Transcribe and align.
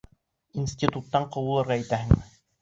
Институттан 0.61 1.27
ҡыуылырға 1.37 1.79
итәһеңме? 1.85 2.29